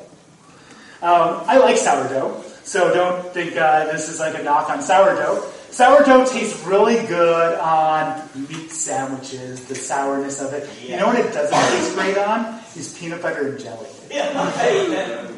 [1.01, 5.43] Um, I like sourdough, so don't think uh, this is like a knock on sourdough.
[5.71, 10.67] Sourdough tastes really good on meat sandwiches, the sourness of it.
[10.81, 12.59] You know what it doesn't taste great on?
[12.75, 13.87] Is peanut butter and jelly.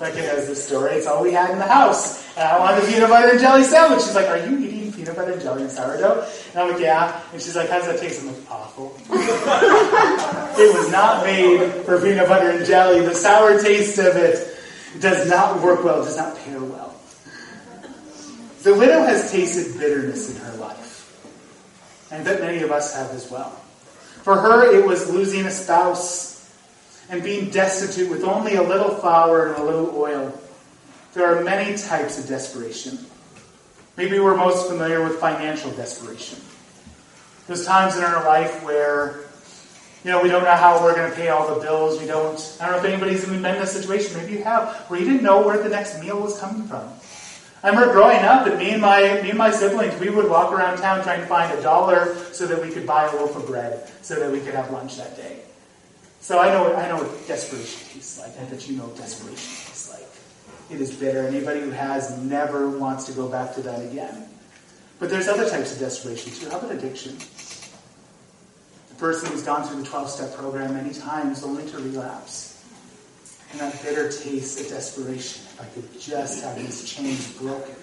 [0.00, 0.92] Becca knows this story.
[0.94, 2.26] It's all we had in the house.
[2.36, 4.00] And I wanted a peanut butter and jelly sandwich.
[4.02, 6.26] She's like, Are you eating peanut butter and jelly and sourdough?
[6.52, 7.20] And I'm like, Yeah.
[7.32, 8.22] And she's like, How does that taste?
[8.22, 8.96] I'm like, Awful.
[9.10, 13.00] it was not made for peanut butter and jelly.
[13.00, 14.56] The sour taste of it
[15.00, 16.94] does not work well, does not pair well.
[18.62, 21.08] The widow has tasted bitterness in her life.
[22.12, 23.50] And that many of us have as well.
[24.22, 26.32] For her, it was losing a spouse
[27.10, 30.38] and being destitute with only a little flour and a little oil.
[31.14, 32.98] There are many types of desperation.
[33.96, 36.38] Maybe we're most familiar with financial desperation.
[37.46, 39.20] There's times in our life where,
[40.04, 42.00] you know, we don't know how we're going to pay all the bills.
[42.00, 42.56] We don't.
[42.60, 44.16] I don't know if anybody's been in that situation.
[44.16, 46.88] Maybe you have, where you didn't know where the next meal was coming from.
[47.64, 50.52] I remember growing up, and me and my me and my siblings, we would walk
[50.52, 53.46] around town trying to find a dollar so that we could buy a loaf of
[53.46, 55.40] bread, so that we could have lunch that day.
[56.20, 58.30] So I know, I know what desperation tastes like.
[58.40, 59.71] I bet you know desperation.
[60.72, 61.26] It is bitter.
[61.26, 64.26] Anybody who has never wants to go back to that again.
[64.98, 66.48] But there's other types of desperation too.
[66.48, 67.18] How about addiction?
[68.88, 72.64] The person who's gone through the 12 step program many times only to relapse.
[73.50, 75.42] and that bitter taste of desperation.
[75.44, 77.74] If I could just have these chains broken.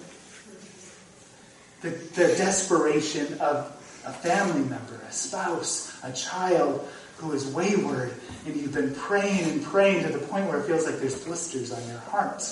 [1.82, 3.66] The, the desperation of
[4.04, 8.12] a family member, a spouse, a child who is wayward,
[8.46, 11.70] and you've been praying and praying to the point where it feels like there's blisters
[11.70, 12.42] on your heart.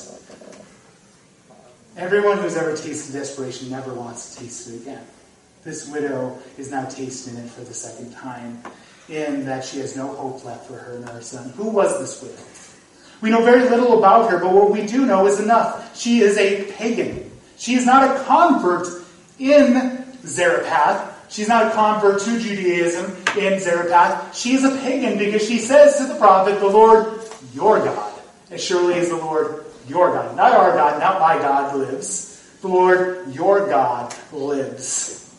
[1.99, 5.05] Everyone who's ever tasted desperation never wants to taste it again.
[5.65, 8.63] This widow is now tasting it for the second time,
[9.09, 11.51] in that she has no hope left for her and her son.
[11.57, 12.41] Who was this widow?
[13.21, 15.99] We know very little about her, but what we do know is enough.
[15.99, 17.33] She is a pagan.
[17.57, 18.87] She is not a convert
[19.41, 21.33] in Zarephath.
[21.33, 24.37] She's not a convert to Judaism in Zarephath.
[24.37, 27.21] She is a pagan because she says to the prophet, The Lord,
[27.53, 28.13] your God,
[28.53, 32.35] as surely as the Lord, your God, not our God, not my God, lives.
[32.61, 35.35] The Lord, your God, lives.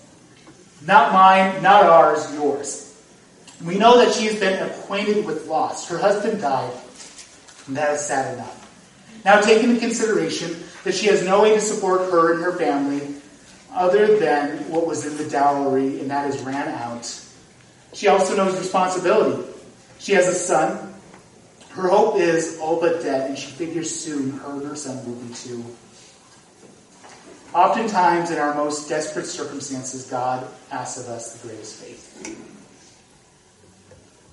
[0.86, 2.86] Not mine, not ours, yours.
[3.64, 5.88] We know that she has been acquainted with loss.
[5.90, 6.72] Her husband died,
[7.68, 8.56] and that is sad enough.
[9.26, 13.16] Now, take into consideration that she has no way to support her and her family
[13.74, 17.06] other than what was in the dowry, and that is ran out.
[17.94, 19.46] She also knows responsibility.
[20.00, 20.89] She has a son.
[21.70, 25.16] Her hope is all but dead, and she figures soon her and her son will
[25.22, 25.64] be too.
[27.54, 32.46] Oftentimes, in our most desperate circumstances, God asks of us the greatest faith.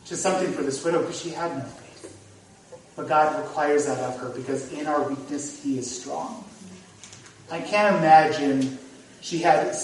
[0.08, 2.16] Is something for this widow because she had no faith.
[2.94, 6.44] But God requires that of her because in our weakness, He is strong.
[7.50, 8.78] I can't imagine
[9.20, 9.76] she had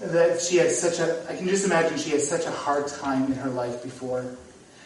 [0.00, 3.26] that she had such a I can just imagine she had such a hard time
[3.26, 4.24] in her life before.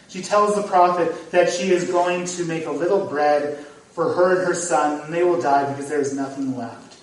[0.08, 4.38] She tells the prophet that she is going to make a little bread for her
[4.38, 6.98] and her son, and they will die because there is nothing left.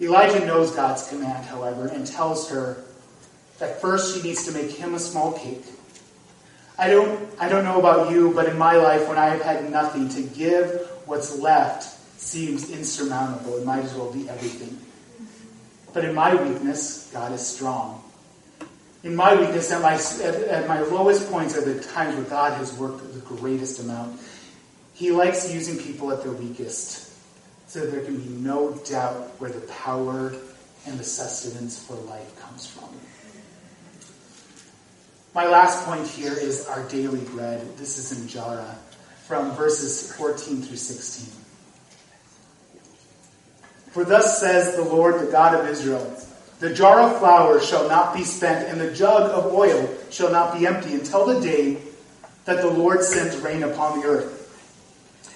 [0.00, 2.84] Elijah knows God's command, however, and tells her
[3.58, 5.64] that first she needs to make him a small cake.
[6.78, 9.70] I don't, I don't know about you, but in my life, when I have had
[9.70, 11.84] nothing, to give what's left
[12.20, 13.56] seems insurmountable.
[13.58, 14.78] It might as well be everything.
[15.92, 18.03] But in my weakness, God is strong.
[19.04, 22.54] In my weakness, at my, at, at my lowest points, are the times where God
[22.54, 24.18] has worked the greatest amount.
[24.94, 27.12] He likes using people at their weakest
[27.66, 30.34] so there can be no doubt where the power
[30.86, 32.88] and the sustenance for life comes from.
[35.34, 37.76] My last point here is our daily bread.
[37.76, 38.74] This is injera
[39.26, 41.34] from verses 14 through 16.
[43.90, 46.16] For thus says the Lord, the God of Israel
[46.60, 50.56] The jar of flour shall not be spent, and the jug of oil shall not
[50.56, 51.78] be empty until the day
[52.44, 54.40] that the Lord sends rain upon the earth.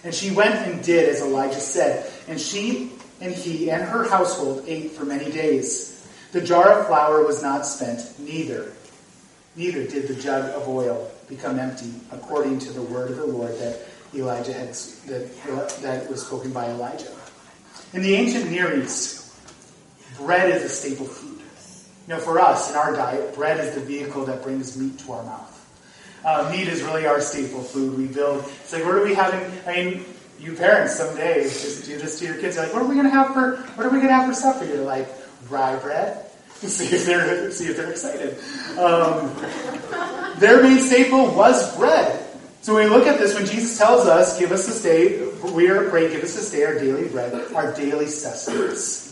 [0.05, 2.11] And she went and did as Elijah said.
[2.29, 6.09] And she and he and her household ate for many days.
[6.33, 8.73] The jar of flour was not spent, neither.
[9.57, 13.59] Neither did the jug of oil become empty, according to the word of the Lord
[13.59, 13.81] that
[14.15, 14.69] Elijah had
[15.07, 17.13] that, that was spoken by Elijah.
[17.93, 19.18] In the ancient Near East,
[20.19, 21.39] bread is a staple food.
[22.09, 25.13] You know, for us in our diet, bread is the vehicle that brings meat to
[25.13, 25.55] our mouth.
[26.25, 27.99] Uh, meat is really our staple food.
[27.99, 28.45] We build.
[28.45, 29.41] It's like, what are we having?
[29.67, 30.05] I mean,
[30.41, 32.57] you parents someday just do this to your kids.
[32.57, 33.57] You're like, what are we gonna have for?
[33.77, 34.65] What are we gonna have for supper?
[34.65, 35.07] You're like,
[35.51, 36.25] rye bread.
[36.55, 38.39] see if they're see if they're excited.
[38.79, 39.31] Um,
[40.39, 42.25] their main staple was bread.
[42.63, 45.69] So when we look at this, when Jesus tells us, "Give us this day," we
[45.69, 49.08] are praying, "Give us this day our daily bread, our daily sustenance."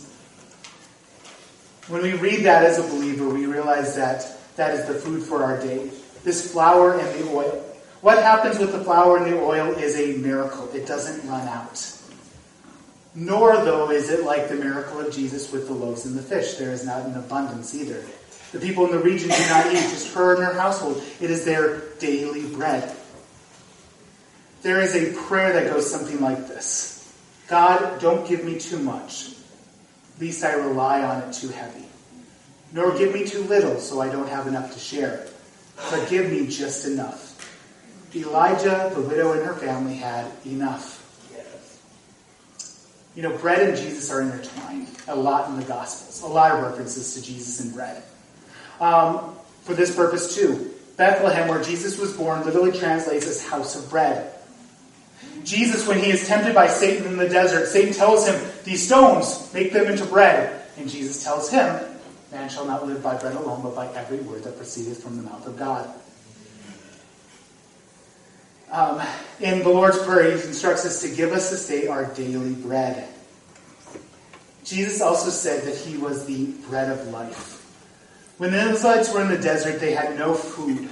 [1.88, 5.44] When we read that as a believer, we realize that that is the food for
[5.44, 5.90] our day.
[6.24, 7.62] This flour and the oil.
[8.00, 10.68] What happens with the flour and the oil is a miracle.
[10.74, 11.92] It doesn't run out.
[13.14, 16.54] Nor, though, is it like the miracle of Jesus with the loaves and the fish.
[16.54, 18.04] There is not an abundance either.
[18.52, 21.02] The people in the region do not eat, just her and her household.
[21.20, 22.94] It is their daily bread.
[24.62, 27.14] There is a prayer that goes something like this
[27.48, 29.35] God, don't give me too much,
[30.20, 31.84] least I rely on it too heavy.
[32.72, 35.26] Nor give me too little, so I don't have enough to share.
[35.90, 37.26] But give me just enough
[38.16, 41.02] Elijah, the widow, and her family had enough.
[43.14, 46.62] You know, bread and Jesus are intertwined a lot in the Gospels, a lot of
[46.62, 48.02] references to Jesus and bread.
[48.78, 53.88] Um, for this purpose, too, Bethlehem, where Jesus was born, literally translates as house of
[53.88, 54.32] bread.
[55.44, 58.34] Jesus, when he is tempted by Satan in the desert, Satan tells him,
[58.66, 60.60] These stones, make them into bread.
[60.76, 61.80] And Jesus tells him,
[62.32, 65.22] Man shall not live by bread alone, but by every word that proceedeth from the
[65.22, 65.88] mouth of God.
[68.72, 69.00] Um,
[69.38, 73.08] in the Lord's Prayer, He instructs us to give us this day our daily bread.
[74.64, 77.52] Jesus also said that He was the bread of life.
[78.38, 80.90] When the Israelites were in the desert, they had no food.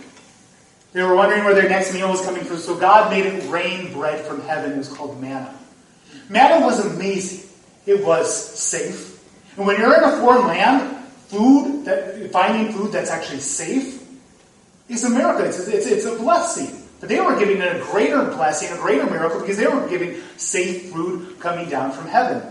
[0.93, 3.93] They were wondering where their next meal was coming from, so God made it rain
[3.93, 4.70] bread from heaven.
[4.70, 5.59] It was called manna.
[6.29, 7.51] Manna was amazing.
[7.87, 9.20] It was safe.
[9.57, 14.03] And when you're in a foreign land, food that finding food that's actually safe
[14.89, 15.45] is a miracle.
[15.45, 16.82] It's, it's, it's a blessing.
[17.01, 20.20] But they were giving it a greater blessing, a greater miracle, because they were giving
[20.37, 22.43] safe food coming down from heaven.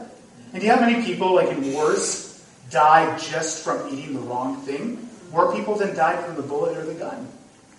[0.51, 4.57] And do you have many people, like in wars, die just from eating the wrong
[4.61, 5.09] thing?
[5.31, 7.27] More people than died from the bullet or the gun.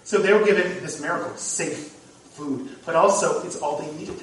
[0.03, 1.93] So they were given this miracle, safe
[2.33, 2.77] food.
[2.85, 4.21] But also, it's all they needed.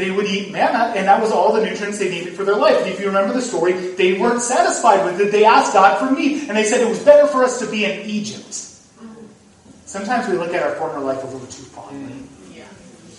[0.00, 2.78] They would eat manna, and that was all the nutrients they needed for their life.
[2.78, 5.30] And if you remember the story, they weren't satisfied with it.
[5.30, 7.84] They asked God for meat, and they said it was better for us to be
[7.84, 8.54] in Egypt.
[9.84, 12.22] Sometimes we look at our former life a little too fondly.
[12.50, 12.64] Yeah.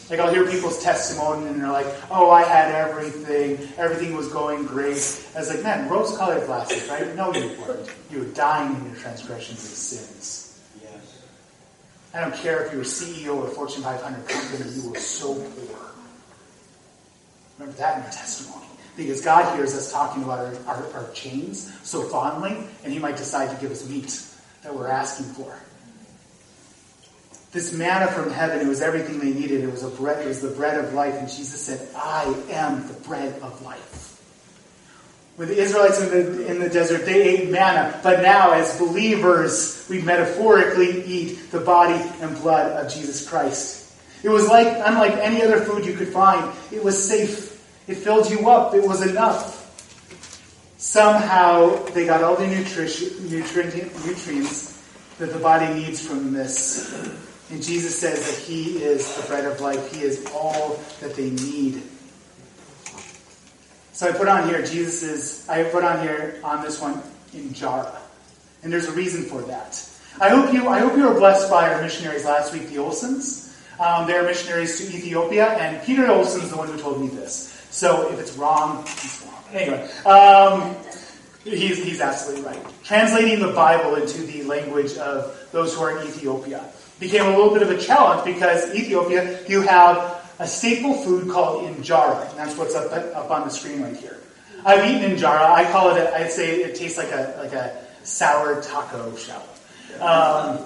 [0.10, 3.60] Like I'll hear people's testimony, and they're like, "Oh, I had everything.
[3.78, 4.98] Everything was going great."
[5.36, 7.16] I was like, "Man, rose-colored glasses, right?
[7.16, 7.90] No, you weren't.
[8.10, 11.20] You were dying in your transgressions and sins." Yes.
[12.16, 14.72] I don't care if you were CEO of a Fortune 500 company.
[14.72, 15.91] You were so poor.
[17.62, 18.66] Remember that in your testimony.
[18.98, 23.18] Because God hears us talking about our, our, our chains so fondly, and He might
[23.18, 24.26] decide to give us meat
[24.64, 25.56] that we're asking for
[27.52, 29.62] this manna from heaven, it was everything they needed.
[29.62, 31.16] It was a bread, it was the bread of life.
[31.16, 34.08] And Jesus said, I am the bread of life.
[35.36, 38.00] When the Israelites in the, in the desert, they ate manna.
[38.04, 43.94] But now, as believers, we metaphorically eat the body and blood of Jesus Christ.
[44.24, 47.51] It was like, unlike any other food you could find, it was safe.
[47.88, 48.74] It filled you up.
[48.74, 49.58] It was enough.
[50.78, 54.84] Somehow, they got all the nutrition, nutrients
[55.20, 56.92] that the body needs from this.
[57.52, 59.94] And Jesus says that He is the bread of life.
[59.94, 61.84] He is all that they need.
[63.94, 67.04] So I put on here, Jesus is, I put on here on this one,
[67.36, 67.96] Injera.
[68.64, 69.88] And there's a reason for that.
[70.20, 73.56] I hope you, I hope you were blessed by our missionaries last week, the Olsons.
[73.80, 77.61] Um, they're missionaries to Ethiopia, and Peter Olson's the one who told me this.
[77.72, 79.44] So if it's wrong, it's wrong.
[79.54, 80.76] Anyway, um,
[81.44, 82.84] he's, he's absolutely right.
[82.84, 86.64] Translating the Bible into the language of those who are in Ethiopia
[87.00, 91.64] became a little bit of a challenge because Ethiopia, you have a staple food called
[91.64, 94.18] injera, and that's what's up, up on the screen right here.
[94.66, 95.42] I've eaten injera.
[95.42, 96.14] I call it.
[96.14, 99.44] I'd say it tastes like a like a sour taco shell.
[99.96, 100.60] Um,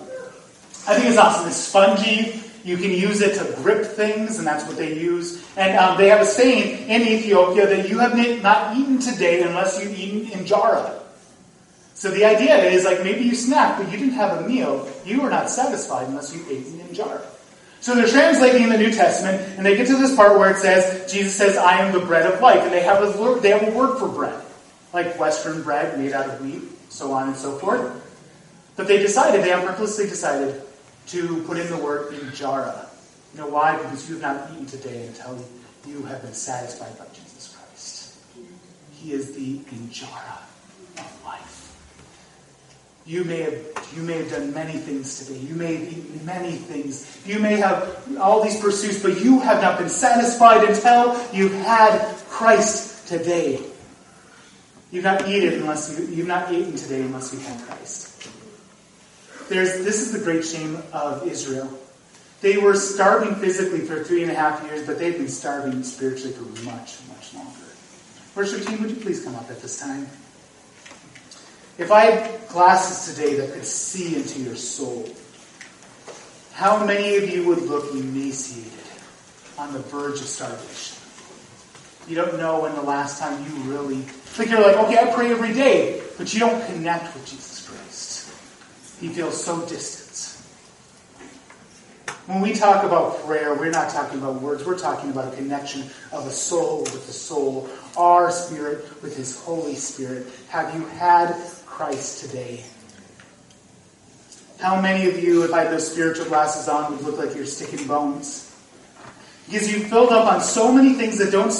[0.87, 1.47] I think it's awesome.
[1.47, 2.41] It's spongy.
[2.65, 5.45] You can use it to grip things, and that's what they use.
[5.55, 9.81] And um, they have a saying in Ethiopia that you have not eaten today unless
[9.81, 10.99] you've eaten injera.
[11.93, 14.91] So the idea is like maybe you snack, but you didn't have a meal.
[15.05, 17.21] You were not satisfied unless you ate in injera.
[17.81, 21.11] So they're translating the New Testament, and they get to this part where it says,
[21.11, 22.63] Jesus says, I am the bread of life.
[22.63, 24.43] And they have a, they have a word for bread,
[24.91, 28.01] like Western bread made out of wheat, so on and so forth.
[28.75, 30.64] But they decided, they have decided
[31.07, 32.87] to put in the word injera.
[33.33, 33.77] You know why?
[33.77, 35.43] Because you have not eaten today until
[35.87, 38.17] you have been satisfied by Jesus Christ.
[38.93, 40.39] He is the injera
[40.97, 41.55] of life.
[43.05, 43.53] You may have
[43.95, 45.39] you may have done many things today.
[45.39, 47.21] You may have eaten many things.
[47.25, 52.15] You may have all these pursuits, but you have not been satisfied until you've had
[52.29, 53.61] Christ today.
[54.91, 58.14] You've not eaten unless you, you've not eaten today unless you've had Christ.
[59.47, 61.69] There's this is the great shame of Israel.
[62.41, 66.33] They were starving physically for three and a half years, but they've been starving spiritually
[66.33, 67.59] for much, much longer.
[68.35, 70.07] Worship team, would you please come up at this time?
[71.77, 75.09] If I had glasses today that could see into your soul,
[76.53, 78.71] how many of you would look emaciated
[79.57, 80.97] on the verge of starvation?
[82.07, 84.05] You don't know when the last time you really,
[84.37, 87.54] like you're like, okay, I pray every day, but you don't connect with Jesus.
[88.99, 90.05] He feels so distant.
[92.27, 94.65] When we talk about prayer, we're not talking about words.
[94.65, 99.39] We're talking about a connection of a soul with a soul, our spirit with His
[99.41, 100.25] Holy Spirit.
[100.49, 101.35] Have you had
[101.67, 102.63] Christ today?
[104.59, 107.45] How many of you, if I had those spiritual glasses on, would look like you're
[107.45, 108.51] sticking bones?
[109.45, 111.51] Because you've filled up on so many things that don't,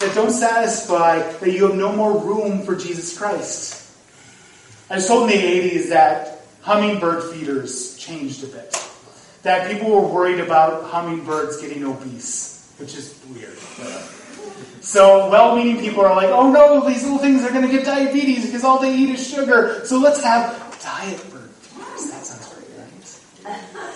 [0.00, 3.90] that don't satisfy that you have no more room for Jesus Christ.
[4.90, 6.29] I was told in the 80s that
[6.62, 8.76] hummingbird feeders changed a bit.
[9.42, 13.56] That people were worried about hummingbirds getting obese, which is weird.
[14.82, 18.46] So well-meaning people are like, oh no, these little things are going to get diabetes
[18.46, 19.82] because all they eat is sugar.
[19.84, 22.10] So let's have diet bird feeders.
[22.10, 23.94] That sounds great, right?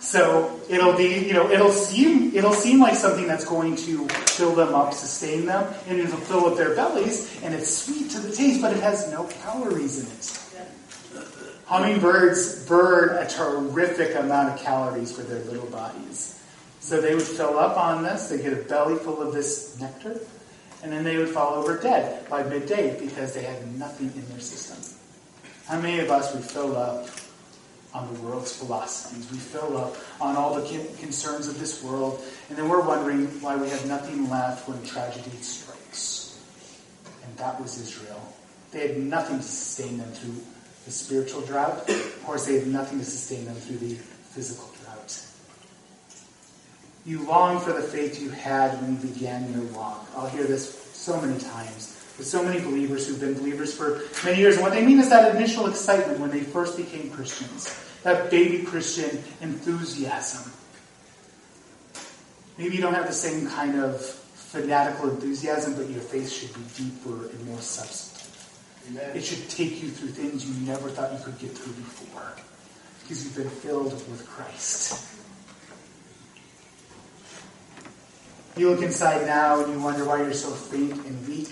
[0.00, 4.54] So it'll be, you know, it'll seem, it'll seem like something that's going to fill
[4.54, 8.32] them up, sustain them, and it'll fill up their bellies, and it's sweet to the
[8.34, 10.47] taste, but it has no calories in it.
[11.68, 16.42] Hummingbirds burn a terrific amount of calories for their little bodies.
[16.80, 20.18] So they would fill up on this, they get a belly full of this nectar,
[20.82, 24.40] and then they would fall over dead by midday because they had nothing in their
[24.40, 24.78] system.
[25.66, 27.06] How many of us would fill up
[27.92, 29.30] on the world's philosophies?
[29.30, 30.66] We fill up on all the
[30.98, 35.36] concerns of this world, and then we're wondering why we have nothing left when tragedy
[35.42, 36.40] strikes.
[37.26, 38.22] And that was Israel.
[38.70, 40.42] They had nothing to sustain them through
[40.88, 41.86] the spiritual drought.
[41.86, 45.22] Of course, they have nothing to sustain them through the physical drought.
[47.04, 50.08] You long for the faith you had when you began your walk.
[50.16, 54.38] I'll hear this so many times with so many believers who've been believers for many
[54.38, 54.54] years.
[54.54, 58.64] And what they mean is that initial excitement when they first became Christians, that baby
[58.64, 60.50] Christian enthusiasm.
[62.56, 66.62] Maybe you don't have the same kind of fanatical enthusiasm, but your faith should be
[66.82, 68.17] deeper and more substantive.
[68.88, 69.16] Amen.
[69.16, 72.34] It should take you through things you never thought you could get through before
[73.02, 75.04] because you've been filled with Christ.
[78.56, 81.48] You look inside now and you wonder why you're so faint and weak.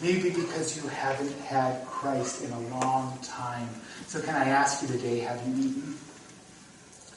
[0.00, 3.68] Maybe because you haven't had Christ in a long time.
[4.08, 5.96] So, can I ask you today, have you eaten?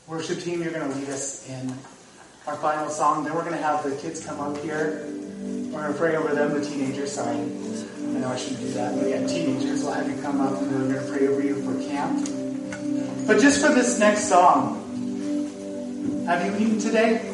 [0.06, 1.74] Worship team, you're going to lead us in
[2.46, 3.24] our final song.
[3.24, 5.08] Then we're going to have the kids come up here.
[5.10, 7.14] We're going to pray over them, the teenagers.
[7.14, 7.38] Sorry.
[8.16, 8.98] I know I shouldn't do that.
[8.98, 11.62] But yeah, teenagers, we'll have you come up and we're going to pray over you
[11.64, 12.26] for camp.
[13.28, 14.82] But just for this next song,
[16.26, 17.30] have you eaten today?